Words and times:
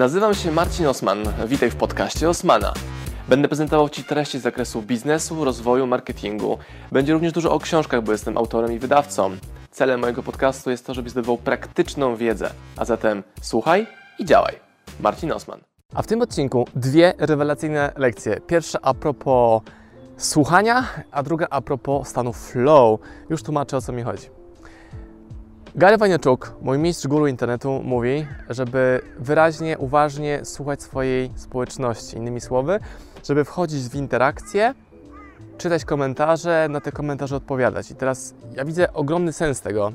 Nazywam 0.00 0.34
się 0.34 0.52
Marcin 0.52 0.86
Osman. 0.86 1.18
Witaj 1.46 1.70
w 1.70 1.76
podcaście 1.76 2.28
Osmana. 2.28 2.72
Będę 3.28 3.48
prezentował 3.48 3.88
Ci 3.88 4.04
treści 4.04 4.38
z 4.38 4.42
zakresu 4.42 4.82
biznesu, 4.82 5.44
rozwoju, 5.44 5.86
marketingu. 5.86 6.58
Będzie 6.92 7.12
również 7.12 7.32
dużo 7.32 7.52
o 7.52 7.58
książkach, 7.58 8.02
bo 8.02 8.12
jestem 8.12 8.38
autorem 8.38 8.72
i 8.72 8.78
wydawcą. 8.78 9.36
Celem 9.70 10.00
mojego 10.00 10.22
podcastu 10.22 10.70
jest 10.70 10.86
to, 10.86 10.94
żebyś 10.94 11.12
zdobywał 11.12 11.38
praktyczną 11.38 12.16
wiedzę. 12.16 12.50
A 12.76 12.84
zatem 12.84 13.22
słuchaj 13.42 13.86
i 14.18 14.24
działaj. 14.24 14.54
Marcin 15.00 15.32
Osman. 15.32 15.60
A 15.94 16.02
w 16.02 16.06
tym 16.06 16.22
odcinku 16.22 16.66
dwie 16.74 17.14
rewelacyjne 17.18 17.92
lekcje. 17.96 18.40
Pierwsza 18.46 18.78
a 18.82 18.94
propos 18.94 19.62
słuchania, 20.16 20.84
a 21.10 21.22
druga 21.22 21.46
a 21.50 21.60
propos 21.60 22.08
stanu 22.08 22.32
flow. 22.32 23.00
Już 23.30 23.42
tłumaczę 23.42 23.76
o 23.76 23.80
co 23.80 23.92
mi 23.92 24.02
chodzi. 24.02 24.39
Gary 25.74 25.98
Vaynerchuk, 25.98 26.54
mój 26.62 26.78
mistrz 26.78 27.06
guru 27.06 27.26
internetu, 27.26 27.80
mówi, 27.84 28.26
żeby 28.48 29.00
wyraźnie, 29.18 29.78
uważnie 29.78 30.44
słuchać 30.44 30.82
swojej 30.82 31.30
społeczności. 31.36 32.16
Innymi 32.16 32.40
słowy, 32.40 32.80
żeby 33.24 33.44
wchodzić 33.44 33.88
w 33.88 33.94
interakcję, 33.94 34.74
czytać 35.58 35.84
komentarze, 35.84 36.66
na 36.70 36.80
te 36.80 36.92
komentarze 36.92 37.36
odpowiadać. 37.36 37.90
I 37.90 37.94
teraz 37.94 38.34
ja 38.56 38.64
widzę 38.64 38.92
ogromny 38.92 39.32
sens 39.32 39.60
tego 39.60 39.92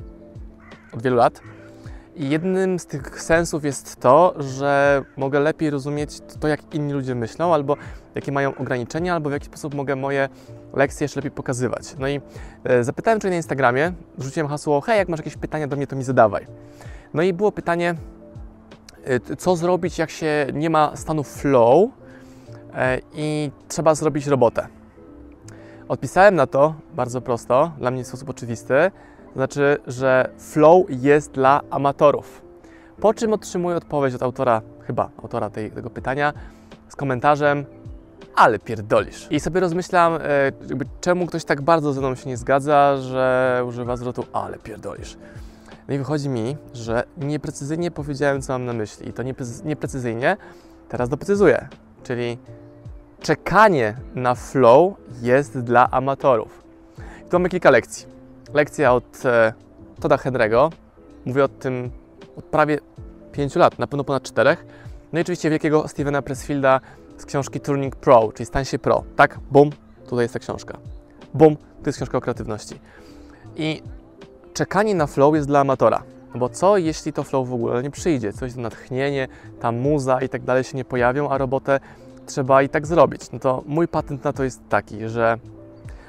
od 0.94 1.02
wielu 1.04 1.16
lat. 1.16 1.42
Jednym 2.16 2.80
z 2.80 2.86
tych 2.86 3.22
sensów 3.22 3.66
jest 3.66 3.96
to, 3.96 4.34
że 4.38 5.04
mogę 5.18 5.40
lepiej 5.40 5.70
rozumieć 5.70 6.20
to, 6.40 6.48
jak 6.48 6.76
inni 6.76 6.94
ludzie 6.94 7.16
myślą, 7.16 7.54
albo 7.54 7.78
jakie 8.16 8.32
mają 8.32 8.56
ograniczenia, 8.56 9.14
albo 9.14 9.30
w 9.30 9.34
jaki 9.34 9.46
sposób 9.46 9.74
mogę 9.74 9.96
moje 9.96 10.30
lekcje 10.74 11.06
jeszcze 11.06 11.20
lepiej 11.20 11.32
pokazywać. 11.32 11.96
No 12.00 12.08
i 12.08 12.22
e, 12.64 12.84
zapytałem 12.84 13.20
człowieka 13.20 13.34
na 13.34 13.38
Instagramie, 13.38 13.94
rzuciłem 14.18 14.48
hasło, 14.48 14.82
hej, 14.82 14.98
jak 14.98 15.10
masz 15.10 15.20
jakieś 15.20 15.38
pytania 15.38 15.68
do 15.68 15.76
mnie, 15.76 15.88
to 15.88 15.96
mi 15.96 16.04
zadawaj. 16.04 16.48
No 17.14 17.22
i 17.22 17.34
było 17.34 17.52
pytanie, 17.52 17.96
e, 19.06 19.36
co 19.36 19.56
zrobić, 19.56 19.98
jak 19.98 20.10
się 20.10 20.48
nie 20.54 20.70
ma 20.70 20.96
stanu 20.96 21.24
flow 21.24 21.90
e, 22.74 23.00
i 23.14 23.52
trzeba 23.68 23.96
zrobić 23.96 24.28
robotę. 24.28 24.68
Odpisałem 25.88 26.36
na 26.36 26.48
to 26.48 26.74
bardzo 26.94 27.22
prosto, 27.22 27.72
dla 27.78 27.92
mnie 27.92 28.04
w 28.04 28.08
sposób 28.08 28.30
oczywisty, 28.30 28.92
znaczy, 29.36 29.78
że 29.88 30.30
flow 30.38 30.86
jest 30.90 31.32
dla 31.32 31.62
amatorów. 31.70 32.42
Po 33.02 33.14
czym 33.14 33.34
otrzymuję 33.34 33.76
odpowiedź 33.76 34.16
od 34.16 34.24
autora, 34.24 34.62
chyba 34.82 35.10
autora 35.24 35.50
tej, 35.50 35.72
tego 35.72 35.90
pytania, 35.90 36.34
z 36.90 36.96
komentarzem, 36.96 37.66
ale 38.36 38.60
pierdolisz. 38.60 39.28
I 39.32 39.40
sobie 39.40 39.60
rozmyślam, 39.60 40.14
e, 40.14 40.20
czemu 41.02 41.26
ktoś 41.26 41.46
tak 41.46 41.62
bardzo 41.62 41.94
ze 41.94 42.00
mną 42.00 42.16
się 42.16 42.30
nie 42.30 42.38
zgadza, 42.38 42.98
że 42.98 43.64
używa 43.68 43.98
zwrotu, 43.98 44.26
ale 44.34 44.58
pierdolisz. 44.58 45.18
No 45.88 45.94
i 45.94 45.98
wychodzi 45.98 46.30
mi, 46.30 46.58
że 46.74 47.04
nieprecyzyjnie 47.18 47.92
powiedziałem, 47.92 48.42
co 48.42 48.54
mam 48.54 48.66
na 48.66 48.74
myśli. 48.74 49.10
I 49.10 49.14
to 49.14 49.24
nieprecyzyjnie 49.66 50.38
teraz 50.90 51.10
doprecyzuję. 51.10 51.68
Czyli 52.04 52.38
czekanie 53.20 53.96
na 54.16 54.36
flow 54.36 54.94
jest 55.22 55.60
dla 55.60 55.92
amatorów. 55.92 56.64
I 57.28 57.30
tu 57.30 57.40
mamy 57.40 57.50
kilka 57.50 57.70
lekcji. 57.70 58.15
Lekcja 58.54 58.94
od 58.94 59.26
e, 59.26 59.54
Toda 60.00 60.16
Henry'ego. 60.16 60.72
Mówię 61.26 61.44
o 61.44 61.48
tym 61.48 61.92
od 62.38 62.46
prawie 62.46 62.80
5 63.32 63.56
lat, 63.56 63.80
na 63.80 63.88
pewno 63.88 64.04
ponad 64.04 64.24
4. 64.24 64.58
No 65.14 65.20
i 65.20 65.22
oczywiście 65.22 65.50
wielkiego 65.50 65.88
Stevena 65.88 66.22
Pressfielda 66.22 66.80
z 67.18 67.26
książki 67.26 67.60
Turning 67.60 67.96
Pro, 67.96 68.32
czyli 68.32 68.46
stań 68.46 68.66
się 68.66 68.80
pro. 68.80 69.04
Tak, 69.16 69.40
bum, 69.52 69.70
tutaj 70.04 70.24
jest 70.24 70.34
ta 70.34 70.40
książka. 70.40 70.78
Bum, 71.34 71.56
to 71.56 71.90
jest 71.90 71.98
książka 71.98 72.18
o 72.18 72.22
kreatywności. 72.22 72.80
I 73.56 73.82
czekanie 74.54 74.96
na 74.96 75.08
flow 75.08 75.36
jest 75.36 75.48
dla 75.48 75.60
amatora. 75.60 76.04
Bo 76.36 76.50
co 76.50 76.78
jeśli 76.78 77.14
to 77.14 77.24
flow 77.24 77.50
w 77.50 77.54
ogóle 77.54 77.84
nie 77.84 77.92
przyjdzie? 77.92 78.34
Coś 78.34 78.54
to 78.54 78.62
natchnienie, 78.62 79.28
ta 79.60 79.72
muza 79.72 80.22
i 80.22 80.30
tak 80.30 80.44
dalej 80.44 80.64
się 80.64 80.78
nie 80.78 80.86
pojawią, 80.86 81.30
a 81.30 81.38
robotę 81.38 81.80
trzeba 82.26 82.62
i 82.62 82.70
tak 82.70 82.88
zrobić. 82.88 83.32
No 83.32 83.40
to 83.40 83.64
mój 83.66 83.88
patent 83.88 84.24
na 84.24 84.34
to 84.34 84.44
jest 84.44 84.62
taki, 84.70 85.10
że 85.10 85.38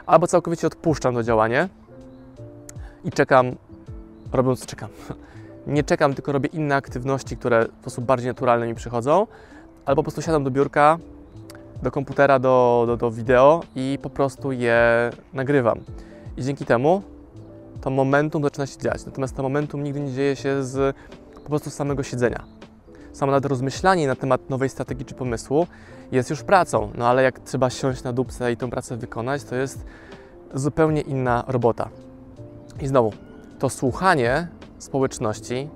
albo 0.06 0.26
całkowicie 0.26 0.66
odpuszczam 0.66 1.14
to 1.14 1.22
działanie 1.22 1.68
i 3.06 3.10
czekam, 3.10 3.56
robiąc 4.32 4.66
czekam. 4.66 4.88
Nie 5.66 5.82
czekam, 5.82 6.14
tylko 6.14 6.32
robię 6.32 6.48
inne 6.52 6.76
aktywności, 6.76 7.36
które 7.36 7.64
w 7.64 7.80
sposób 7.80 8.04
bardziej 8.04 8.28
naturalny 8.28 8.66
mi 8.66 8.74
przychodzą 8.74 9.26
albo 9.84 9.96
po 9.96 10.02
prostu 10.02 10.22
siadam 10.22 10.44
do 10.44 10.50
biurka, 10.50 10.98
do 11.82 11.90
komputera, 11.90 12.38
do, 12.38 12.84
do, 12.86 12.96
do 12.96 13.10
wideo 13.10 13.62
i 13.74 13.98
po 14.02 14.10
prostu 14.10 14.52
je 14.52 15.10
nagrywam. 15.32 15.80
I 16.36 16.42
dzięki 16.42 16.64
temu 16.64 17.02
to 17.80 17.90
momentum 17.90 18.42
zaczyna 18.42 18.66
się 18.66 18.78
dziać. 18.78 19.06
Natomiast 19.06 19.36
to 19.36 19.42
momentum 19.42 19.82
nigdy 19.82 20.00
nie 20.00 20.12
dzieje 20.12 20.36
się 20.36 20.64
z 20.64 20.96
po 21.34 21.48
prostu 21.48 21.70
samego 21.70 22.02
siedzenia. 22.02 22.44
Samo 23.12 23.32
nawet 23.32 23.46
rozmyślanie 23.46 24.06
na 24.06 24.14
temat 24.14 24.50
nowej 24.50 24.68
strategii 24.68 25.06
czy 25.06 25.14
pomysłu 25.14 25.66
jest 26.12 26.30
już 26.30 26.42
pracą, 26.42 26.90
no 26.94 27.08
ale 27.08 27.22
jak 27.22 27.40
trzeba 27.40 27.70
siąść 27.70 28.02
na 28.02 28.12
dupce 28.12 28.52
i 28.52 28.56
tę 28.56 28.70
pracę 28.70 28.96
wykonać, 28.96 29.44
to 29.44 29.54
jest 29.54 29.84
zupełnie 30.54 31.00
inna 31.00 31.44
robota. 31.46 31.88
I 32.80 32.86
znowu, 32.86 33.12
to 33.58 33.68
słuchanie 33.70 34.48
społeczności 34.78 35.68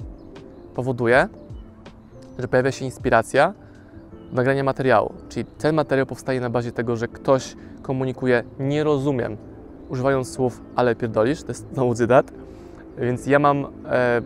powoduje, 0.74 1.28
że 2.38 2.48
pojawia 2.48 2.72
się 2.72 2.84
inspiracja, 2.84 3.54
nagrania 4.32 4.64
materiału. 4.64 5.14
Czyli 5.28 5.44
ten 5.44 5.74
materiał 5.74 6.06
powstaje 6.06 6.40
na 6.40 6.50
bazie 6.50 6.72
tego, 6.72 6.96
że 6.96 7.08
ktoś 7.08 7.56
komunikuje 7.82 8.44
nie 8.58 8.84
rozumiem, 8.84 9.36
używając 9.88 10.32
słów 10.32 10.62
ale 10.76 10.94
pierdolisz, 10.96 11.42
to 11.42 11.48
jest 11.48 11.66
znowu 11.72 11.94
cytat. 11.94 12.32
Więc 12.98 13.26
ja 13.26 13.38
mam 13.38 13.66
e, 13.86 14.22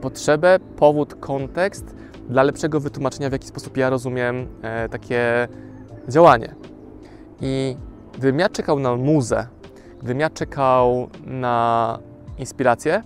potrzebę, 0.00 0.58
powód, 0.76 1.14
kontekst 1.14 1.94
dla 2.28 2.42
lepszego 2.42 2.80
wytłumaczenia, 2.80 3.28
w 3.28 3.32
jaki 3.32 3.48
sposób 3.48 3.76
ja 3.76 3.90
rozumiem 3.90 4.46
e, 4.62 4.88
takie 4.88 5.48
działanie. 6.08 6.54
I 7.40 7.76
gdybym 8.12 8.38
ja 8.38 8.48
czekał 8.48 8.78
na 8.78 8.96
muzę, 8.96 9.46
gdybym 9.98 10.20
ja 10.20 10.30
czekał 10.30 11.08
na 11.26 11.98
inspirację, 12.38 13.02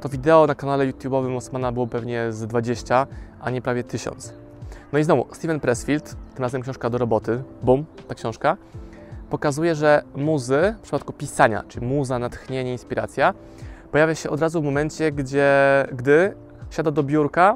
to 0.00 0.08
wideo 0.08 0.46
na 0.46 0.54
kanale 0.54 0.86
YouTube'owym 0.86 1.36
Osmana 1.36 1.72
było 1.72 1.86
pewnie 1.86 2.32
z 2.32 2.46
20, 2.46 3.06
a 3.40 3.50
nie 3.50 3.62
prawie 3.62 3.84
1000. 3.84 4.34
No 4.92 4.98
i 4.98 5.04
znowu, 5.04 5.26
Steven 5.32 5.60
Pressfield, 5.60 6.16
tym 6.34 6.42
razem 6.42 6.62
książka 6.62 6.90
do 6.90 6.98
roboty, 6.98 7.42
bum, 7.62 7.84
ta 8.08 8.14
książka, 8.14 8.56
pokazuje, 9.30 9.74
że 9.74 10.02
muzy, 10.16 10.74
w 10.78 10.82
przypadku 10.82 11.12
pisania, 11.12 11.64
czyli 11.68 11.86
muza, 11.86 12.18
natchnienie, 12.18 12.72
inspiracja, 12.72 13.34
pojawia 13.92 14.14
się 14.14 14.30
od 14.30 14.40
razu 14.40 14.60
w 14.60 14.64
momencie, 14.64 15.12
gdzie, 15.12 15.48
gdy 15.92 16.34
siada 16.70 16.90
do 16.90 17.02
biurka 17.02 17.54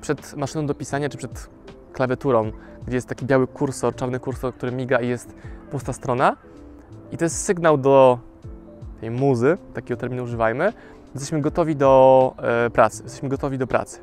przed 0.00 0.36
maszyną 0.36 0.66
do 0.66 0.74
pisania, 0.74 1.08
czy 1.08 1.18
przed 1.18 1.48
klawiaturą, 1.92 2.52
gdzie 2.86 2.96
jest 2.96 3.08
taki 3.08 3.26
biały 3.26 3.46
kursor, 3.46 3.94
czarny 3.94 4.20
kursor, 4.20 4.54
który 4.54 4.72
miga 4.72 5.00
i 5.00 5.08
jest 5.08 5.34
pusta 5.70 5.92
strona. 5.92 6.36
I 7.12 7.16
to 7.16 7.24
jest 7.24 7.44
sygnał 7.44 7.78
do 7.78 8.18
tej 9.02 9.10
muzy, 9.10 9.58
takiego 9.74 10.00
terminu 10.00 10.22
używajmy, 10.22 10.72
jesteśmy 11.14 11.40
gotowi 11.40 11.76
do 11.76 12.34
e, 12.38 12.70
pracy, 12.70 13.02
jesteśmy 13.02 13.28
gotowi 13.28 13.58
do 13.58 13.66
pracy. 13.66 14.00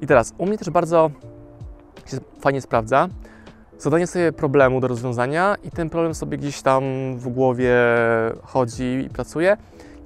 I 0.00 0.06
teraz, 0.06 0.34
u 0.38 0.46
mnie 0.46 0.58
też 0.58 0.70
bardzo 0.70 1.10
się 2.06 2.18
fajnie 2.40 2.60
sprawdza. 2.60 3.08
Zadanie 3.78 4.06
sobie 4.06 4.32
problemu 4.32 4.80
do 4.80 4.88
rozwiązania 4.88 5.56
i 5.64 5.70
ten 5.70 5.90
problem 5.90 6.14
sobie 6.14 6.38
gdzieś 6.38 6.62
tam 6.62 6.82
w 7.16 7.28
głowie 7.28 7.74
chodzi 8.42 9.04
i 9.06 9.10
pracuje. 9.10 9.56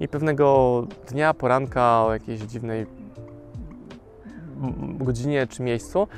I 0.00 0.08
pewnego 0.08 0.86
dnia, 1.08 1.34
poranka 1.34 2.04
o 2.04 2.12
jakiejś 2.12 2.40
dziwnej 2.40 2.86
godzinie 4.98 5.46
czy 5.46 5.62
miejscu, 5.62 6.08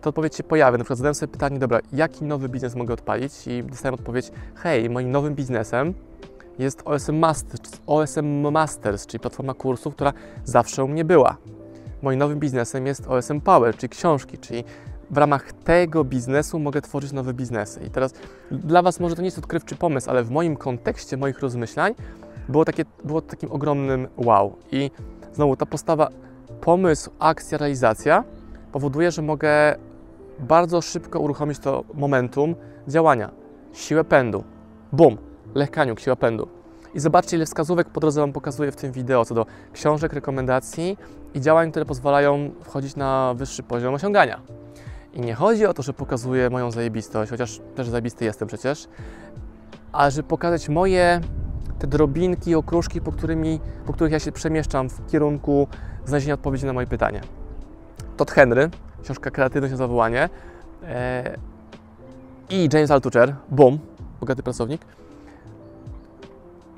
to 0.00 0.10
odpowiedź 0.10 0.36
się 0.36 0.42
pojawia. 0.42 0.78
Na 0.78 0.84
przykład 0.84 0.98
zadałem 0.98 1.14
sobie 1.14 1.32
pytanie, 1.32 1.58
dobra, 1.58 1.80
jaki 1.92 2.24
nowy 2.24 2.48
biznes 2.48 2.74
mogę 2.74 2.94
odpalić? 2.94 3.46
I 3.46 3.64
dostałem 3.64 3.94
odpowiedź, 3.94 4.30
hej, 4.54 4.90
moim 4.90 5.10
nowym 5.10 5.34
biznesem 5.34 5.94
jest 6.58 6.82
OSM 6.84 7.16
Masters, 7.16 7.80
OSM 7.86 8.50
Masters, 8.52 9.06
czyli 9.06 9.20
platforma 9.20 9.54
kursów, 9.54 9.94
która 9.94 10.12
zawsze 10.44 10.84
u 10.84 10.88
mnie 10.88 11.04
była. 11.04 11.36
Moim 12.02 12.18
nowym 12.18 12.40
biznesem 12.40 12.86
jest 12.86 13.06
OSM 13.06 13.40
Power, 13.40 13.76
czyli 13.76 13.90
książki, 13.90 14.38
czyli 14.38 14.64
w 15.10 15.16
ramach 15.16 15.52
tego 15.52 16.04
biznesu 16.04 16.58
mogę 16.58 16.82
tworzyć 16.82 17.12
nowe 17.12 17.34
biznesy. 17.34 17.80
I 17.86 17.90
teraz 17.90 18.14
dla 18.50 18.82
Was 18.82 19.00
może 19.00 19.16
to 19.16 19.22
nie 19.22 19.26
jest 19.26 19.38
odkrywczy 19.38 19.76
pomysł, 19.76 20.10
ale 20.10 20.24
w 20.24 20.30
moim 20.30 20.56
kontekście, 20.56 21.16
moich 21.16 21.40
rozmyślań 21.40 21.94
było, 22.48 22.64
takie, 22.64 22.84
było 23.04 23.20
takim 23.20 23.52
ogromnym 23.52 24.08
wow. 24.16 24.56
I 24.72 24.90
znowu 25.32 25.56
ta 25.56 25.66
postawa 25.66 26.08
pomysł, 26.60 27.10
akcja, 27.18 27.58
realizacja 27.58 28.24
powoduje, 28.72 29.10
że 29.10 29.22
mogę 29.22 29.76
bardzo 30.38 30.82
szybko 30.82 31.20
uruchomić 31.20 31.58
to 31.58 31.84
momentum 31.94 32.54
działania, 32.88 33.30
siłę 33.72 34.04
pędu. 34.04 34.44
Bum, 34.92 35.18
lekaniuk, 35.54 36.00
siła 36.00 36.16
pędu. 36.16 36.48
I 36.94 37.00
zobaczcie, 37.00 37.36
ile 37.36 37.46
wskazówek 37.46 37.88
po 37.88 38.00
drodze 38.00 38.20
Wam 38.20 38.32
pokazuję 38.32 38.72
w 38.72 38.76
tym 38.76 38.92
wideo 38.92 39.24
co 39.24 39.34
do 39.34 39.46
książek, 39.72 40.12
rekomendacji 40.12 40.98
i 41.34 41.40
działań, 41.40 41.70
które 41.70 41.84
pozwalają 41.84 42.50
wchodzić 42.62 42.96
na 42.96 43.34
wyższy 43.36 43.62
poziom 43.62 43.94
osiągania. 43.94 44.40
I 45.12 45.20
nie 45.20 45.34
chodzi 45.34 45.66
o 45.66 45.74
to, 45.74 45.82
że 45.82 45.92
pokazuję 45.92 46.50
moją 46.50 46.70
zajebistość, 46.70 47.30
chociaż 47.30 47.60
też 47.74 47.88
zajebisty 47.88 48.24
jestem 48.24 48.48
przecież, 48.48 48.88
ale 49.92 50.10
żeby 50.10 50.28
pokazać 50.28 50.68
moje 50.68 51.20
te 51.78 51.86
drobinki, 51.86 52.54
okruszki, 52.54 53.00
po, 53.00 53.12
którymi, 53.12 53.60
po 53.86 53.92
których 53.92 54.12
ja 54.12 54.20
się 54.20 54.32
przemieszczam 54.32 54.88
w 54.90 55.06
kierunku 55.10 55.68
znalezienia 56.04 56.34
odpowiedzi 56.34 56.66
na 56.66 56.72
moje 56.72 56.86
pytanie. 56.86 57.20
Todd 58.16 58.30
Henry, 58.30 58.70
książka 59.02 59.30
Kreatywność 59.30 59.70
na 59.70 59.76
zawołanie 59.76 60.28
e, 60.82 61.36
i 62.50 62.68
James 62.72 62.90
Altucher, 62.90 63.34
boom, 63.50 63.78
bogaty 64.20 64.42
pracownik, 64.42 64.86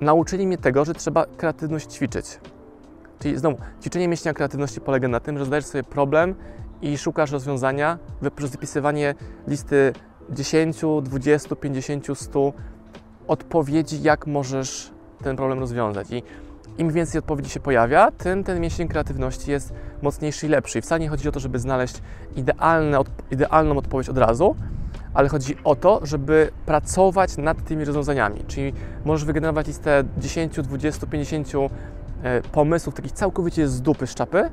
nauczyli 0.00 0.46
mnie 0.46 0.58
tego, 0.58 0.84
że 0.84 0.94
trzeba 0.94 1.26
kreatywność 1.36 1.92
ćwiczyć. 1.92 2.40
Czyli 3.18 3.38
znowu, 3.38 3.58
ćwiczenie 3.80 4.08
mięśnia 4.08 4.34
kreatywności 4.34 4.80
polega 4.80 5.08
na 5.08 5.20
tym, 5.20 5.38
że 5.38 5.44
zadajesz 5.44 5.66
sobie 5.66 5.84
problem 5.84 6.34
i 6.82 6.98
szukasz 6.98 7.30
rozwiązania 7.30 7.98
przez 8.36 8.50
wypisywanie 8.50 9.14
listy 9.48 9.92
10, 10.30 10.80
20, 11.02 11.56
50, 11.56 12.06
100 12.14 12.52
odpowiedzi, 13.28 14.02
jak 14.02 14.26
możesz 14.26 14.90
ten 15.22 15.36
problem 15.36 15.58
rozwiązać. 15.58 16.10
I 16.10 16.22
im 16.78 16.90
więcej 16.90 17.18
odpowiedzi 17.18 17.50
się 17.50 17.60
pojawia, 17.60 18.10
tym 18.10 18.44
ten 18.44 18.60
mięsień 18.60 18.88
kreatywności 18.88 19.50
jest 19.50 19.72
mocniejszy 20.02 20.46
i 20.46 20.48
lepszy. 20.48 20.78
I 20.78 20.82
wcale 20.82 21.00
nie 21.00 21.08
chodzi 21.08 21.28
o 21.28 21.32
to, 21.32 21.40
żeby 21.40 21.58
znaleźć 21.58 22.02
idealne, 22.36 22.98
idealną 23.30 23.78
odpowiedź 23.78 24.08
od 24.08 24.18
razu, 24.18 24.56
ale 25.16 25.28
chodzi 25.28 25.56
o 25.64 25.76
to, 25.76 26.00
żeby 26.02 26.50
pracować 26.66 27.36
nad 27.36 27.64
tymi 27.64 27.84
rozwiązaniami. 27.84 28.44
Czyli 28.46 28.72
możesz 29.04 29.24
wygenerować 29.24 29.66
listę 29.66 30.04
10, 30.18 30.56
20, 30.56 31.06
50 31.06 31.52
pomysłów, 32.52 32.94
takich 32.94 33.12
całkowicie 33.12 33.68
z 33.68 33.82
dupy, 33.82 34.06
z 34.06 34.14
czapy, 34.14 34.50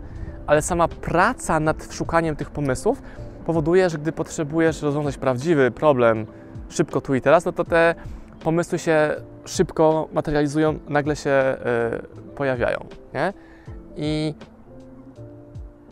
ale 0.48 0.62
sama 0.62 0.88
praca 0.88 1.60
nad 1.60 1.94
szukaniem 1.94 2.36
tych 2.36 2.52
pomysłów 2.52 3.02
powoduje, 3.46 3.90
że 3.90 3.98
gdy 3.98 4.12
potrzebujesz 4.12 4.82
rozwiązać 4.82 5.18
prawdziwy 5.18 5.72
problem 5.72 6.26
szybko 6.70 7.02
tu 7.02 7.16
i 7.16 7.22
teraz, 7.22 7.46
no 7.46 7.52
to 7.52 7.64
te 7.64 7.96
pomysły 8.44 8.80
się 8.80 9.16
szybko 9.46 10.08
materializują, 10.14 10.80
nagle 10.90 11.16
się 11.16 11.58
y, 12.30 12.36
pojawiają. 12.36 12.86
Nie? 13.14 13.34
I 13.96 14.34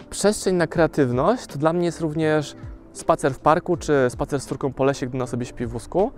przestrzeń 0.09 0.56
na 0.56 0.68
kreatywność 0.68 1.47
to 1.47 1.57
dla 1.57 1.73
mnie 1.73 1.85
jest 1.85 2.01
również 2.01 2.56
spacer 2.94 3.34
w 3.34 3.40
parku, 3.40 3.78
czy 3.78 3.94
spacer 4.10 4.40
z 4.40 4.46
córką 4.46 4.74
po 4.74 4.84
lesie, 4.84 5.08
gdy 5.08 5.18
na 5.18 5.28
sobie 5.28 5.46
śpi 5.46 5.66
w 5.66 5.70
wózku. 5.70 6.12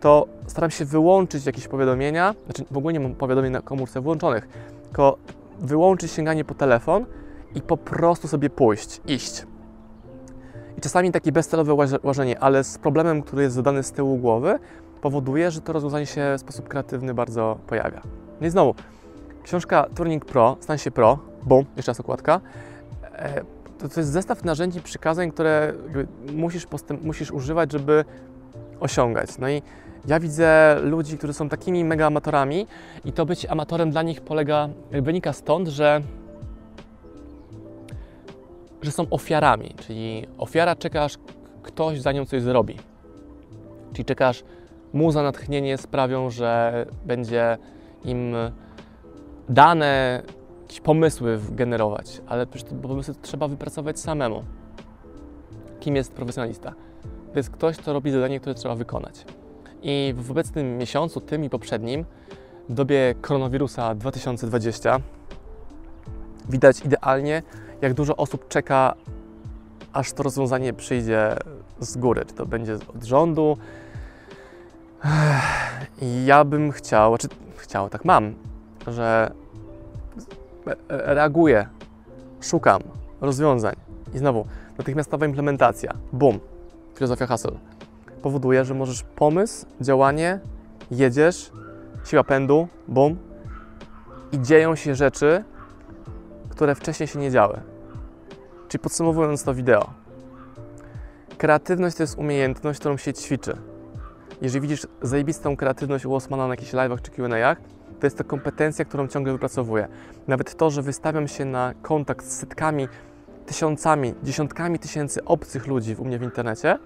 To 0.00 0.26
staram 0.46 0.70
się 0.70 0.84
wyłączyć 0.84 1.46
jakieś 1.46 1.68
powiadomienia, 1.68 2.34
znaczy 2.44 2.64
w 2.70 2.76
ogóle 2.76 2.92
nie 2.92 3.00
mam 3.00 3.14
powiadomień 3.14 3.52
na 3.52 3.62
komórce 3.62 4.00
włączonych, 4.00 4.48
tylko 4.84 5.16
wyłączyć 5.58 6.12
sięganie 6.12 6.44
po 6.44 6.54
telefon 6.54 7.06
i 7.54 7.62
po 7.62 7.76
prostu 7.76 8.28
sobie 8.28 8.50
pójść, 8.50 9.00
iść. 9.06 9.46
I 10.78 10.80
czasami 10.80 11.12
takie 11.12 11.32
bezcelowe 11.32 11.86
łażenie, 12.02 12.38
ale 12.38 12.64
z 12.64 12.78
problemem, 12.78 13.22
który 13.22 13.42
jest 13.42 13.54
zadany 13.54 13.82
z 13.82 13.92
tyłu 13.92 14.16
głowy, 14.16 14.58
powoduje, 15.00 15.50
że 15.50 15.60
to 15.60 15.72
rozwiązanie 15.72 16.06
się 16.06 16.34
w 16.38 16.40
sposób 16.40 16.68
kreatywny 16.68 17.14
bardzo 17.14 17.58
pojawia. 17.66 18.02
No 18.40 18.46
i 18.46 18.50
znowu, 18.50 18.74
książka 19.42 19.86
Turning 19.94 20.24
Pro, 20.24 20.56
stań 20.60 20.78
się 20.78 20.90
pro, 20.90 21.18
bum, 21.42 21.64
jeszcze 21.76 21.90
raz 21.90 22.00
okładka, 22.00 22.40
e, 23.12 23.42
to, 23.80 23.88
to 23.88 24.00
jest 24.00 24.12
zestaw 24.12 24.44
narzędzi, 24.44 24.80
przykazań, 24.80 25.32
które 25.32 25.72
musisz, 26.32 26.66
postęp, 26.66 27.02
musisz 27.02 27.30
używać, 27.30 27.72
żeby 27.72 28.04
osiągać. 28.80 29.38
No 29.38 29.48
i 29.48 29.62
ja 30.06 30.20
widzę 30.20 30.78
ludzi, 30.82 31.18
którzy 31.18 31.32
są 31.32 31.48
takimi 31.48 31.84
mega 31.84 32.06
amatorami 32.06 32.66
i 33.04 33.12
to 33.12 33.26
być 33.26 33.46
amatorem 33.46 33.90
dla 33.90 34.02
nich 34.02 34.20
polega, 34.20 34.68
wynika 34.90 35.32
stąd, 35.32 35.68
że 35.68 36.02
że 38.82 38.90
są 38.90 39.06
ofiarami, 39.10 39.74
czyli 39.86 40.26
ofiara 40.38 40.76
czeka, 40.76 41.04
aż 41.04 41.18
ktoś 41.62 42.00
za 42.00 42.12
nią 42.12 42.26
coś 42.26 42.42
zrobi. 42.42 42.76
Czyli 43.92 44.04
czekasz, 44.04 44.44
muza, 44.92 45.22
natchnienie 45.22 45.78
sprawią, 45.78 46.30
że 46.30 46.86
będzie 47.06 47.58
im 48.04 48.34
dane 49.48 50.22
jakieś 50.70 50.80
pomysły 50.80 51.40
generować, 51.50 52.20
ale 52.26 52.46
przecież 52.46 52.70
te 52.70 52.80
pomysły 52.80 53.14
trzeba 53.22 53.48
wypracować 53.48 54.00
samemu. 54.00 54.44
Kim 55.80 55.96
jest 55.96 56.12
profesjonalista? 56.12 56.74
To 57.32 57.38
jest 57.38 57.50
ktoś, 57.50 57.76
kto 57.76 57.92
robi 57.92 58.10
zadanie, 58.10 58.40
które 58.40 58.54
trzeba 58.54 58.74
wykonać. 58.74 59.24
I 59.82 60.14
w 60.16 60.30
obecnym 60.30 60.78
miesiącu, 60.78 61.20
tym 61.20 61.44
i 61.44 61.50
poprzednim, 61.50 62.04
w 62.68 62.74
dobie 62.74 63.14
koronawirusa 63.20 63.94
2020, 63.94 65.00
widać 66.48 66.80
idealnie, 66.80 67.42
jak 67.82 67.94
dużo 67.94 68.16
osób 68.16 68.48
czeka, 68.48 68.94
aż 69.92 70.12
to 70.12 70.22
rozwiązanie 70.22 70.72
przyjdzie 70.72 71.36
z 71.80 71.96
góry. 71.96 72.24
Czy 72.26 72.34
to 72.34 72.46
będzie 72.46 72.74
od 72.74 73.04
rządu. 73.04 73.56
Ja 76.24 76.44
bym 76.44 76.72
chciał, 76.72 77.18
czy 77.18 77.28
chciał, 77.56 77.88
tak 77.88 78.04
mam, 78.04 78.34
że 78.86 79.39
reaguję, 80.88 81.66
szukam 82.40 82.82
rozwiązań. 83.20 83.74
I 84.14 84.18
znowu, 84.18 84.46
natychmiastowa 84.78 85.26
implementacja, 85.26 85.92
boom, 86.12 86.40
filozofia 86.94 87.26
haseł, 87.26 87.58
powoduje, 88.22 88.64
że 88.64 88.74
możesz 88.74 89.02
pomysł, 89.02 89.66
działanie, 89.80 90.40
jedziesz, 90.90 91.52
siła 92.04 92.24
pędu, 92.24 92.68
boom, 92.88 93.16
i 94.32 94.40
dzieją 94.40 94.76
się 94.76 94.94
rzeczy, 94.94 95.44
które 96.48 96.74
wcześniej 96.74 97.06
się 97.06 97.18
nie 97.18 97.30
działy. 97.30 97.60
Czyli 98.68 98.82
podsumowując 98.82 99.44
to 99.44 99.54
wideo, 99.54 99.90
kreatywność 101.38 101.96
to 101.96 102.02
jest 102.02 102.18
umiejętność, 102.18 102.80
którą 102.80 102.96
się 102.96 103.14
ćwiczy. 103.14 103.56
Jeżeli 104.42 104.60
widzisz 104.60 104.86
zajebistą 105.02 105.56
kreatywność 105.56 106.06
u 106.06 106.14
Osmana 106.14 106.46
na 106.46 106.52
jakichś 106.52 106.72
live'ach 106.72 107.02
czy 107.02 107.10
Q&A'ach, 107.10 107.56
to 108.00 108.06
jest 108.06 108.18
to 108.18 108.24
kompetencja, 108.24 108.84
którą 108.84 109.08
ciągle 109.08 109.32
wypracowuję. 109.32 109.88
Nawet 110.28 110.54
to, 110.54 110.70
że 110.70 110.82
wystawiam 110.82 111.28
się 111.28 111.44
na 111.44 111.74
kontakt 111.82 112.26
z 112.26 112.38
setkami, 112.38 112.88
tysiącami, 113.46 114.14
dziesiątkami 114.22 114.78
tysięcy 114.78 115.24
obcych 115.24 115.66
ludzi 115.66 115.96
u 115.98 116.04
mnie 116.04 116.18
w 116.18 116.22
internecie 116.22 116.78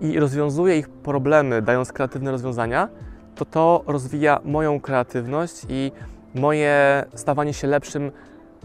i 0.00 0.20
rozwiązuję 0.20 0.78
ich 0.78 0.88
problemy, 0.88 1.62
dając 1.62 1.92
kreatywne 1.92 2.30
rozwiązania, 2.30 2.88
to 3.34 3.44
to 3.44 3.84
rozwija 3.86 4.40
moją 4.44 4.80
kreatywność 4.80 5.66
i 5.68 5.92
moje 6.34 7.04
stawanie 7.14 7.54
się 7.54 7.66
lepszym 7.66 8.12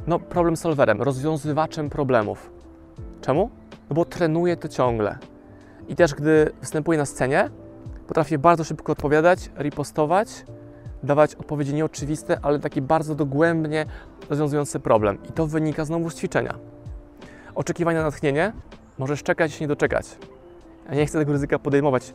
no, 0.07 0.19
problem 0.19 0.57
solwerem, 0.57 1.01
rozwiązywaczem 1.01 1.89
problemów. 1.89 2.51
Czemu? 3.21 3.49
No 3.89 3.95
bo 3.95 4.05
trenuję 4.05 4.57
to 4.57 4.67
ciągle. 4.67 5.17
I 5.87 5.95
też 5.95 6.13
gdy 6.13 6.51
występuję 6.61 6.97
na 6.97 7.05
scenie, 7.05 7.49
potrafię 8.07 8.37
bardzo 8.37 8.63
szybko 8.63 8.91
odpowiadać, 8.91 9.51
ripostować, 9.57 10.45
dawać 11.03 11.35
odpowiedzi 11.35 11.73
nieoczywiste, 11.73 12.39
ale 12.41 12.59
takie 12.59 12.81
bardzo 12.81 13.15
dogłębnie 13.15 13.85
rozwiązujące 14.29 14.79
problem. 14.79 15.17
I 15.29 15.33
to 15.33 15.47
wynika 15.47 15.85
znowu 15.85 16.09
z 16.09 16.15
ćwiczenia. 16.15 16.55
Oczekiwania 17.55 17.99
na 17.99 18.05
natchnienie 18.05 18.53
możesz 18.97 19.23
czekać 19.23 19.57
i 19.57 19.63
nie 19.63 19.67
doczekać. 19.67 20.17
Ja 20.89 20.95
nie 20.95 21.05
chcę 21.05 21.19
tego 21.19 21.31
ryzyka 21.31 21.59
podejmować, 21.59 22.13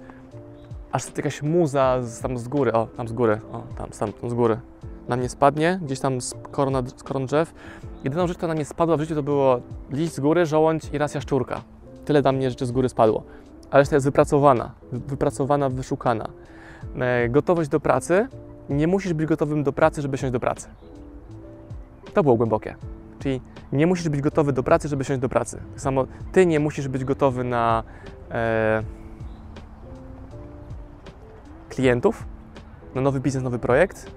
aż 0.93 1.17
jakaś 1.17 1.43
muza 1.43 2.03
z, 2.03 2.21
tam 2.21 2.39
z 2.39 2.49
góry, 2.49 2.73
o, 2.73 2.87
tam 2.87 3.09
z 3.09 3.13
góry, 3.13 3.41
o, 3.53 3.63
tam, 3.79 4.13
tam 4.21 4.31
z 4.31 4.35
góry, 4.35 4.61
na 5.09 5.17
mnie 5.17 5.29
spadnie, 5.29 5.81
gdzieś 5.83 6.01
tam 6.01 6.21
z 6.21 6.35
korona, 6.51 6.83
z 6.97 7.03
koron 7.03 7.27
drzew. 7.27 7.55
Jedyną 8.05 8.27
rzecz, 8.27 8.37
która 8.37 8.49
na 8.49 8.55
mnie 8.55 8.65
spadła 8.65 8.97
w 8.97 9.01
życiu, 9.01 9.15
to 9.15 9.23
było 9.23 9.61
liść 9.91 10.15
z 10.15 10.21
góry, 10.21 10.47
żołądź 10.47 10.83
i 10.93 10.99
raz 10.99 11.15
jaszczurka. 11.15 11.61
Tyle 12.05 12.23
dla 12.23 12.33
mnie 12.33 12.51
rzeczy 12.51 12.67
z 12.67 12.73
góry 12.73 12.89
spadło. 12.89 13.23
Ale 13.71 13.81
reszta 13.81 13.97
jest 13.97 14.07
wypracowana, 14.07 14.71
wypracowana, 14.93 15.69
wyszukana. 15.69 16.29
E, 16.99 17.29
gotowość 17.29 17.71
do 17.71 17.81
pracy. 17.81 18.29
Nie 18.69 18.87
musisz 18.87 19.13
być 19.13 19.27
gotowym 19.27 19.65
do 19.65 19.73
pracy, 19.73 20.03
żeby 20.03 20.19
siąść 20.19 20.33
do 20.33 20.41
pracy. 20.41 20.69
To 22.15 22.23
było 22.23 22.37
głębokie. 22.37 22.77
Czyli 23.19 23.41
nie 23.73 23.87
musisz 23.87 24.09
być 24.09 24.21
gotowy 24.21 24.53
do 24.53 24.63
pracy, 24.63 24.89
żeby 24.89 25.05
siąść 25.05 25.21
do 25.21 25.29
pracy. 25.29 25.61
Tak 25.73 25.81
samo 25.81 26.07
ty 26.33 26.47
nie 26.47 26.61
musisz 26.61 26.89
być 26.89 27.05
gotowy 27.05 27.45
na 27.45 27.83
e, 28.31 28.83
klientów, 31.69 32.27
na 32.95 33.01
nowy 33.01 33.21
biznes, 33.21 33.43
nowy 33.43 33.59
projekt, 33.59 34.11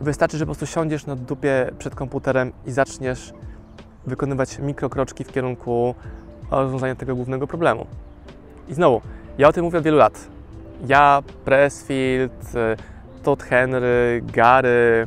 Wystarczy, 0.00 0.38
że 0.38 0.44
po 0.44 0.46
prostu 0.46 0.66
siądziesz 0.66 1.06
na 1.06 1.16
dupie 1.16 1.70
przed 1.78 1.94
komputerem 1.94 2.52
i 2.66 2.70
zaczniesz 2.70 3.32
wykonywać 4.06 4.58
mikrokroczki 4.58 5.24
w 5.24 5.32
kierunku 5.32 5.94
rozwiązania 6.50 6.94
tego 6.94 7.16
głównego 7.16 7.46
problemu. 7.46 7.86
I 8.68 8.74
znowu, 8.74 9.00
ja 9.38 9.48
o 9.48 9.52
tym 9.52 9.64
mówię 9.64 9.78
od 9.78 9.84
wielu 9.84 9.96
lat. 9.96 10.28
Ja, 10.86 11.22
Pressfield, 11.44 12.52
Todd 13.22 13.42
Henry, 13.42 14.22
Gary, 14.32 15.06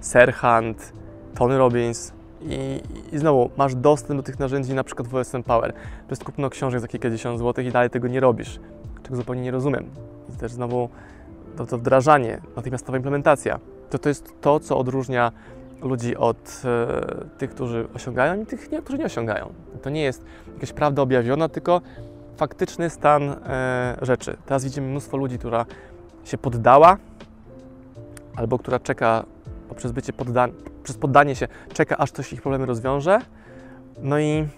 Serhant, 0.00 0.92
Tony 1.34 1.58
Robbins 1.58 2.12
i, 2.42 2.82
i 3.12 3.18
znowu 3.18 3.50
masz 3.56 3.74
dostęp 3.74 4.20
do 4.20 4.22
tych 4.22 4.38
narzędzi 4.38 4.74
na 4.74 4.84
przykład 4.84 5.08
w 5.08 5.14
OSM 5.14 5.42
Power. 5.42 5.72
Jest 6.10 6.24
kupno 6.24 6.50
książek 6.50 6.80
za 6.80 6.88
kilkadziesiąt 6.88 7.38
złotych 7.38 7.66
i 7.66 7.70
dalej 7.70 7.90
tego 7.90 8.08
nie 8.08 8.20
robisz, 8.20 8.60
czego 9.02 9.16
zupełnie 9.16 9.42
nie 9.42 9.50
rozumiem. 9.50 9.86
I 10.34 10.36
też 10.36 10.52
znowu 10.52 10.88
to, 11.56 11.66
to 11.66 11.78
wdrażanie, 11.78 12.40
natychmiastowa 12.56 12.96
implementacja 12.96 13.60
to 13.90 13.98
to 13.98 14.08
jest 14.08 14.40
to, 14.40 14.60
co 14.60 14.78
odróżnia 14.78 15.32
ludzi 15.82 16.16
od 16.16 16.62
e, 16.64 17.38
tych, 17.38 17.50
którzy 17.50 17.88
osiągają 17.94 18.42
i 18.42 18.46
tych, 18.46 18.70
nie, 18.72 18.82
którzy 18.82 18.98
nie 18.98 19.04
osiągają. 19.04 19.52
To 19.82 19.90
nie 19.90 20.02
jest 20.02 20.24
jakaś 20.54 20.72
prawda 20.72 21.02
objawiona, 21.02 21.48
tylko 21.48 21.80
faktyczny 22.36 22.90
stan 22.90 23.22
e, 23.22 23.96
rzeczy. 24.02 24.36
Teraz 24.46 24.64
widzimy 24.64 24.86
mnóstwo 24.86 25.16
ludzi, 25.16 25.38
która 25.38 25.66
się 26.24 26.38
poddała 26.38 26.96
albo 28.40 28.58
która 28.58 28.78
czeka 28.78 29.24
poprzez 29.68 29.92
bycie 29.92 30.12
podda 30.12 30.48
przez 30.82 30.96
poddanie 30.98 31.34
się, 31.34 31.48
czeka 31.72 31.96
aż 31.96 32.10
coś 32.10 32.32
ich 32.32 32.42
problemy 32.42 32.66
rozwiąże. 32.66 33.18
No 34.02 34.18
i 34.18 34.48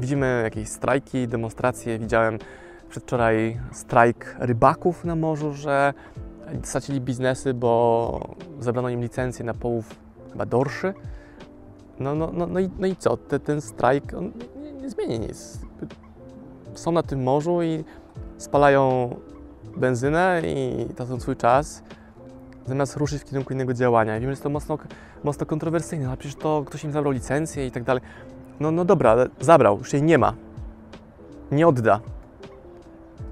widzimy 0.00 0.40
jakieś 0.44 0.68
strajki, 0.68 1.28
demonstracje. 1.28 1.98
Widziałem 1.98 2.38
przedwczoraj 2.88 3.60
strajk 3.72 4.36
rybaków 4.38 5.04
na 5.04 5.16
morzu, 5.16 5.52
że 5.52 5.94
stracili 6.62 7.00
biznesy, 7.00 7.54
bo 7.54 8.34
zabrano 8.60 8.88
im 8.88 9.00
licencję 9.00 9.44
na 9.44 9.54
połów 9.54 9.94
chyba 10.32 10.46
dorszy. 10.46 10.94
No, 12.00 12.14
no, 12.14 12.30
no, 12.32 12.46
no, 12.46 12.60
i, 12.60 12.70
no 12.78 12.86
i 12.86 12.96
co? 12.96 13.16
Te, 13.16 13.40
ten 13.40 13.60
strajk 13.60 14.14
on 14.14 14.32
nie, 14.62 14.72
nie 14.72 14.90
zmieni 14.90 15.20
nic. 15.20 15.58
Są 16.74 16.92
na 16.92 17.02
tym 17.02 17.22
morzu 17.22 17.62
i 17.62 17.84
spalają 18.38 19.14
benzynę 19.76 20.42
i 20.44 20.86
tracą 20.94 21.20
swój 21.20 21.36
czas, 21.36 21.82
zamiast 22.70 22.96
ruszyć 22.96 23.22
w 23.22 23.24
kierunku 23.24 23.52
innego 23.52 23.74
działania. 23.74 24.16
I 24.16 24.20
wiem, 24.20 24.28
że 24.28 24.32
jest 24.32 24.42
to 24.42 24.50
mocno, 24.50 24.78
mocno 25.24 25.46
kontrowersyjne, 25.46 26.08
ale 26.08 26.16
przecież 26.16 26.38
to 26.38 26.62
ktoś 26.66 26.84
im 26.84 26.92
zabrał 26.92 27.12
licencję 27.12 27.66
i 27.66 27.70
tak 27.70 27.82
dalej. 27.82 28.02
No, 28.60 28.70
no 28.70 28.84
dobra, 28.84 29.10
ale 29.10 29.28
zabrał, 29.40 29.78
już 29.78 29.92
jej 29.92 30.02
nie 30.02 30.18
ma. 30.18 30.34
Nie 31.52 31.68
odda. 31.68 32.00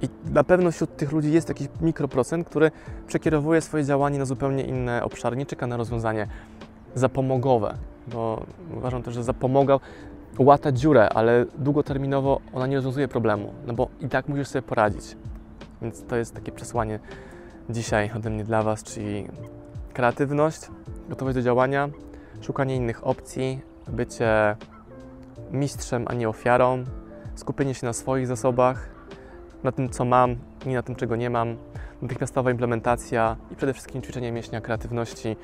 I 0.02 0.08
na 0.32 0.44
pewno 0.44 0.70
wśród 0.70 0.96
tych 0.96 1.12
ludzi 1.12 1.32
jest 1.32 1.48
jakiś 1.48 1.68
mikroprocent, 1.80 2.48
który 2.48 2.70
przekierowuje 3.06 3.60
swoje 3.60 3.84
działanie 3.84 4.18
na 4.18 4.24
zupełnie 4.24 4.64
inne 4.64 5.04
obszary, 5.04 5.36
nie 5.36 5.46
czeka 5.46 5.66
na 5.66 5.76
rozwiązanie 5.76 6.28
zapomogowe, 6.94 7.74
bo 8.12 8.42
uważam 8.76 9.02
też, 9.02 9.14
że 9.14 9.24
zapomoga 9.24 9.78
łata 10.38 10.72
dziurę, 10.72 11.08
ale 11.08 11.46
długoterminowo 11.58 12.40
ona 12.52 12.66
nie 12.66 12.76
rozwiązuje 12.76 13.08
problemu, 13.08 13.52
no 13.66 13.74
bo 13.74 13.88
i 14.00 14.08
tak 14.08 14.28
musisz 14.28 14.48
sobie 14.48 14.62
poradzić. 14.62 15.16
Więc 15.82 16.04
to 16.04 16.16
jest 16.16 16.34
takie 16.34 16.52
przesłanie 16.52 16.98
dzisiaj 17.70 18.10
ode 18.16 18.30
mnie 18.30 18.44
dla 18.44 18.62
Was, 18.62 18.82
czyli 18.82 19.28
kreatywność, 19.92 20.60
gotowość 21.08 21.34
do 21.34 21.42
działania, 21.42 21.88
szukanie 22.40 22.76
innych 22.76 23.06
opcji, 23.06 23.60
bycie 23.88 24.56
mistrzem, 25.52 26.04
a 26.08 26.14
nie 26.14 26.28
ofiarą, 26.28 26.84
skupienie 27.34 27.74
się 27.74 27.86
na 27.86 27.92
swoich 27.92 28.26
zasobach, 28.26 28.88
na 29.62 29.72
tym, 29.72 29.88
co 29.88 30.04
mam, 30.04 30.36
nie 30.66 30.74
na 30.74 30.82
tym, 30.82 30.94
czego 30.94 31.16
nie 31.16 31.30
mam, 31.30 31.56
natychmiastowa 32.02 32.50
implementacja 32.50 33.36
i 33.50 33.56
przede 33.56 33.72
wszystkim 33.72 34.02
ćwiczenie 34.02 34.32
mięśnia 34.32 34.60
kreatywności, 34.60 35.36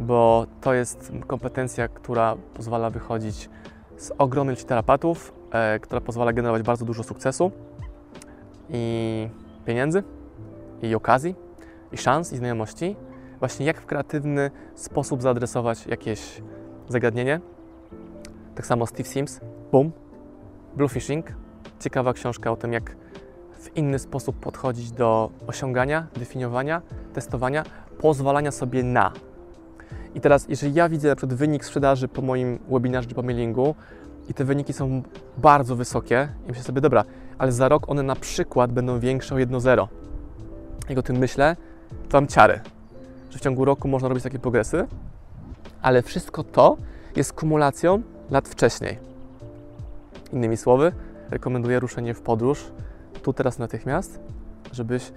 bo 0.00 0.46
to 0.60 0.74
jest 0.74 1.12
kompetencja, 1.26 1.88
która 1.88 2.36
pozwala 2.54 2.90
wychodzić 2.90 3.50
z 3.96 4.12
ogromnej 4.18 4.56
liczby 4.56 4.68
tarapatów, 4.68 5.34
e, 5.50 5.80
która 5.80 6.00
pozwala 6.00 6.32
generować 6.32 6.62
bardzo 6.62 6.84
dużo 6.84 7.02
sukcesu 7.02 7.50
i 8.70 9.28
pieniędzy, 9.66 10.02
i 10.82 10.94
okazji, 10.94 11.34
i 11.92 11.96
szans, 11.96 12.32
i 12.32 12.36
znajomości. 12.36 12.96
Właśnie 13.38 13.66
jak 13.66 13.80
w 13.80 13.86
kreatywny 13.86 14.50
sposób 14.74 15.22
zaadresować 15.22 15.86
jakieś 15.86 16.42
zagadnienie. 16.88 17.40
Tak 18.54 18.66
samo 18.66 18.86
Steve 18.86 19.08
Sims, 19.08 19.40
Boom, 19.72 19.92
Bluefishing, 20.76 21.26
ciekawa 21.80 22.12
książka 22.12 22.50
o 22.50 22.56
tym, 22.56 22.72
jak 22.72 22.96
w 23.52 23.76
inny 23.76 23.98
sposób 23.98 24.36
podchodzić 24.36 24.92
do 24.92 25.30
osiągania, 25.46 26.06
definiowania, 26.14 26.82
testowania, 27.12 27.64
pozwalania 27.98 28.50
sobie 28.50 28.82
na. 28.82 29.12
I 30.14 30.20
teraz, 30.20 30.48
jeżeli 30.48 30.74
ja 30.74 30.88
widzę 30.88 31.08
na 31.08 31.16
przykład 31.16 31.38
wynik 31.38 31.64
sprzedaży 31.64 32.08
po 32.08 32.22
moim 32.22 32.58
webinarze 32.70 33.08
czy 33.08 33.14
po 33.14 33.22
mailingu 33.22 33.74
i 34.28 34.34
te 34.34 34.44
wyniki 34.44 34.72
są 34.72 35.02
bardzo 35.38 35.76
wysokie, 35.76 36.28
i 36.44 36.48
myślę 36.48 36.62
sobie, 36.64 36.80
dobra, 36.80 37.04
ale 37.38 37.52
za 37.52 37.68
rok 37.68 37.90
one 37.90 38.02
na 38.02 38.16
przykład 38.16 38.72
będą 38.72 39.00
większe 39.00 39.34
o 39.34 39.38
1,0. 39.38 39.88
Jak 40.88 40.98
o 40.98 41.02
tym 41.02 41.16
myślę, 41.16 41.56
to 42.08 42.16
mam 42.16 42.26
ciary, 42.26 42.60
że 43.30 43.38
w 43.38 43.40
ciągu 43.40 43.64
roku 43.64 43.88
można 43.88 44.08
robić 44.08 44.24
takie 44.24 44.38
progresy, 44.38 44.86
ale 45.82 46.02
wszystko 46.02 46.44
to 46.44 46.76
jest 47.16 47.32
kumulacją 47.32 48.02
lat 48.30 48.48
wcześniej. 48.48 48.98
Innymi 50.32 50.56
słowy, 50.56 50.92
rekomenduję 51.30 51.80
ruszenie 51.80 52.14
w 52.14 52.20
podróż, 52.20 52.72
tu, 53.22 53.32
teraz, 53.32 53.58
natychmiast, 53.58 54.20
żebyś 54.72 55.12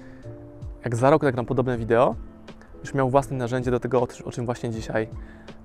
jak 0.84 0.96
za 0.96 1.10
rok 1.10 1.24
nagram 1.24 1.46
podobne 1.46 1.78
wideo, 1.78 2.16
już 2.82 2.94
miał 2.94 3.10
własne 3.10 3.38
narzędzie 3.38 3.72
do 3.72 3.80
tego, 3.80 4.08
o 4.26 4.32
czym 4.32 4.46
właśnie 4.46 4.70
dzisiaj 4.70 5.08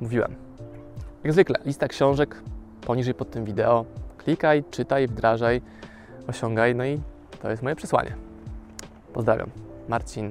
mówiłem. 0.01 0.35
Jak 1.25 1.33
zwykle, 1.33 1.59
lista 1.65 1.89
książek 1.89 2.43
poniżej 2.87 3.15
pod 3.15 3.31
tym 3.31 3.45
wideo. 3.45 3.85
Klikaj, 4.19 4.65
czytaj, 4.71 5.09
wdrażaj, 5.09 5.63
osiągaj, 6.29 6.75
no 6.75 6.85
i 6.85 7.01
to 7.43 7.51
jest 7.51 7.63
moje 7.63 7.77
przesłanie. 7.77 8.17
Pozdrawiam. 9.13 9.51
Marcin 9.89 10.31